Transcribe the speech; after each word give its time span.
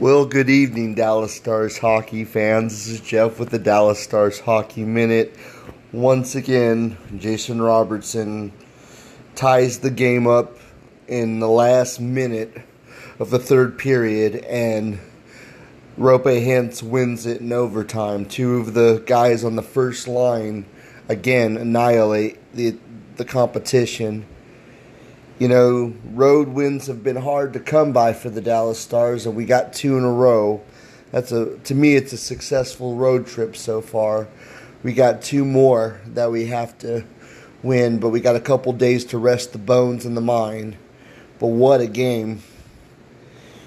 Well, 0.00 0.24
good 0.24 0.48
evening, 0.48 0.94
Dallas 0.94 1.34
Stars 1.34 1.76
hockey 1.76 2.24
fans. 2.24 2.72
This 2.72 2.86
is 2.86 3.00
Jeff 3.06 3.38
with 3.38 3.50
the 3.50 3.58
Dallas 3.58 4.00
Stars 4.02 4.40
Hockey 4.40 4.82
Minute. 4.82 5.36
Once 5.92 6.34
again, 6.34 6.96
Jason 7.18 7.60
Robertson 7.60 8.54
ties 9.34 9.80
the 9.80 9.90
game 9.90 10.26
up 10.26 10.56
in 11.06 11.38
the 11.38 11.50
last 11.50 12.00
minute 12.00 12.62
of 13.18 13.28
the 13.28 13.38
third 13.38 13.76
period, 13.76 14.36
and 14.36 15.00
Roope 15.98 16.46
Hintz 16.46 16.82
wins 16.82 17.26
it 17.26 17.42
in 17.42 17.52
overtime. 17.52 18.24
Two 18.24 18.56
of 18.56 18.72
the 18.72 19.02
guys 19.04 19.44
on 19.44 19.56
the 19.56 19.62
first 19.62 20.08
line 20.08 20.64
again 21.10 21.58
annihilate 21.58 22.38
the 22.54 22.78
the 23.16 23.26
competition. 23.26 24.24
You 25.40 25.48
know, 25.48 25.94
road 26.04 26.48
wins 26.48 26.86
have 26.88 27.02
been 27.02 27.16
hard 27.16 27.54
to 27.54 27.60
come 27.60 27.94
by 27.94 28.12
for 28.12 28.28
the 28.28 28.42
Dallas 28.42 28.78
Stars, 28.78 29.24
and 29.24 29.34
we 29.34 29.46
got 29.46 29.72
two 29.72 29.96
in 29.96 30.04
a 30.04 30.12
row. 30.12 30.60
That's 31.12 31.32
a 31.32 31.56
to 31.60 31.74
me, 31.74 31.94
it's 31.94 32.12
a 32.12 32.18
successful 32.18 32.94
road 32.94 33.26
trip 33.26 33.56
so 33.56 33.80
far. 33.80 34.28
We 34.82 34.92
got 34.92 35.22
two 35.22 35.46
more 35.46 35.98
that 36.08 36.30
we 36.30 36.48
have 36.48 36.76
to 36.80 37.04
win, 37.62 38.00
but 38.00 38.10
we 38.10 38.20
got 38.20 38.36
a 38.36 38.40
couple 38.40 38.74
days 38.74 39.06
to 39.06 39.16
rest 39.16 39.52
the 39.52 39.58
bones 39.58 40.04
and 40.04 40.14
the 40.14 40.20
mind. 40.20 40.76
But 41.38 41.46
what 41.46 41.80
a 41.80 41.86
game! 41.86 42.42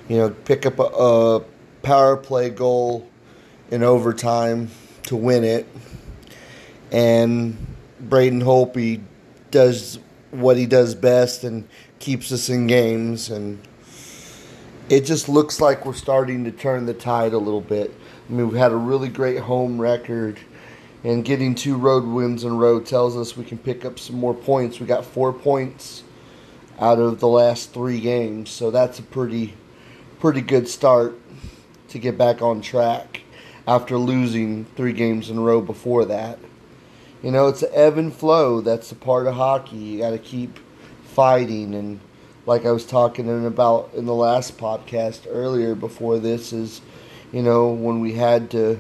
You 0.08 0.18
know, 0.18 0.30
pick 0.30 0.68
up 0.68 0.78
a, 0.78 0.84
a 0.84 1.44
power 1.82 2.18
play 2.18 2.52
goal 2.52 3.10
in 3.72 3.82
overtime 3.82 4.70
to 5.08 5.16
win 5.16 5.44
it, 5.44 5.68
and 6.92 7.58
Braden 8.00 8.44
Holtby 8.44 9.02
does 9.50 9.98
what 10.34 10.58
he 10.58 10.66
does 10.66 10.96
best 10.96 11.44
and 11.44 11.68
keeps 12.00 12.32
us 12.32 12.50
in 12.50 12.68
games 12.68 13.30
and 13.30 13.60
it 14.90 15.06
just 15.06 15.30
looks 15.30 15.62
like 15.62 15.86
we're 15.86 15.94
starting 15.94 16.44
to 16.44 16.52
turn 16.52 16.86
the 16.86 16.94
tide 16.94 17.34
a 17.34 17.38
little 17.38 17.62
bit. 17.62 17.94
I 18.28 18.34
mean, 18.34 18.50
we've 18.50 18.58
had 18.58 18.72
a 18.72 18.76
really 18.76 19.10
great 19.10 19.40
home 19.40 19.80
record, 19.80 20.40
and 21.04 21.24
getting 21.24 21.56
two 21.56 21.76
road 21.76 22.06
wins 22.06 22.44
in 22.44 22.52
a 22.52 22.56
row 22.56 22.80
tells 22.80 23.16
us 23.16 23.38
we 23.38 23.46
can 23.46 23.58
pick 23.58 23.86
up 23.86 23.98
some 23.98 24.18
more 24.18 24.34
points. 24.34 24.80
We 24.80 24.86
got 24.86 25.06
four 25.06 25.32
points 25.34 26.04
out 26.80 27.00
of 27.00 27.20
the 27.20 27.28
last 27.28 27.74
three 27.74 28.00
games, 28.00 28.50
so 28.50 28.72
that's 28.72 29.00
a 29.00 29.04
pretty, 29.04 29.54
pretty 30.20 30.42
good 30.42 30.68
start 30.68 31.18
to 31.90 32.00
get 32.00 32.18
back 32.18 32.42
on 32.42 32.62
track 32.62 33.22
after 33.68 33.98
losing 33.98 34.66
three 34.76 34.94
games 34.94 35.30
in 35.30 35.38
a 35.38 35.42
row 35.42 35.62
before 35.62 36.06
that. 36.06 36.40
You 37.24 37.32
know, 37.32 37.48
it's 37.48 37.64
an 37.64 37.70
ebb 37.74 37.98
and 37.98 38.14
flow. 38.14 38.60
That's 38.60 38.92
a 38.92 38.96
part 38.96 39.28
of 39.28 39.36
hockey. 39.36 39.78
You 39.78 40.00
got 40.00 40.10
to 40.10 40.20
keep 40.20 40.60
fighting. 41.06 41.74
And 41.74 42.02
like 42.46 42.66
I 42.66 42.72
was 42.72 42.86
talking 42.86 43.46
about 43.46 43.92
in 43.94 44.06
the 44.06 44.14
last 44.14 44.58
podcast 44.58 45.22
earlier 45.30 45.74
before 45.74 46.20
this, 46.20 46.52
is, 46.52 46.82
you 47.32 47.42
know, 47.42 47.70
when 47.70 48.02
we 48.02 48.14
had 48.14 48.52
to 48.52 48.78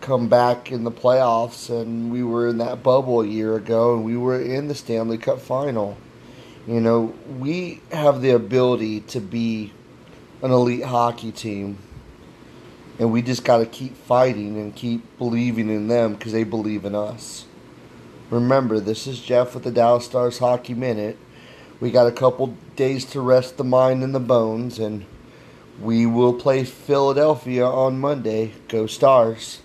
come 0.00 0.28
back 0.28 0.72
in 0.72 0.82
the 0.82 0.90
playoffs 0.90 1.70
and 1.70 2.10
we 2.10 2.24
were 2.24 2.48
in 2.48 2.58
that 2.58 2.82
bubble 2.82 3.20
a 3.20 3.26
year 3.26 3.54
ago 3.54 3.94
and 3.94 4.04
we 4.04 4.16
were 4.16 4.40
in 4.40 4.66
the 4.66 4.74
Stanley 4.74 5.16
Cup 5.16 5.40
final. 5.40 5.96
You 6.66 6.80
know, 6.80 7.14
we 7.38 7.80
have 7.92 8.20
the 8.20 8.30
ability 8.30 9.00
to 9.00 9.20
be 9.20 9.72
an 10.42 10.50
elite 10.50 10.84
hockey 10.84 11.30
team 11.30 11.78
and 12.98 13.12
we 13.12 13.22
just 13.22 13.44
got 13.44 13.58
to 13.58 13.66
keep 13.66 13.96
fighting 13.96 14.56
and 14.56 14.74
keep 14.74 15.02
believing 15.18 15.68
in 15.68 15.88
them 15.88 16.14
because 16.14 16.32
they 16.32 16.44
believe 16.44 16.84
in 16.84 16.94
us. 16.94 17.46
Remember, 18.30 18.80
this 18.80 19.06
is 19.06 19.20
Jeff 19.20 19.54
with 19.54 19.64
the 19.64 19.70
Dallas 19.70 20.06
Stars 20.06 20.38
Hockey 20.38 20.74
Minute. 20.74 21.18
We 21.80 21.90
got 21.90 22.06
a 22.06 22.12
couple 22.12 22.56
days 22.76 23.04
to 23.06 23.20
rest 23.20 23.56
the 23.56 23.64
mind 23.64 24.02
and 24.02 24.14
the 24.14 24.20
bones, 24.20 24.78
and 24.78 25.04
we 25.80 26.06
will 26.06 26.32
play 26.32 26.64
Philadelphia 26.64 27.66
on 27.66 27.98
Monday. 27.98 28.52
Go 28.68 28.86
Stars. 28.86 29.60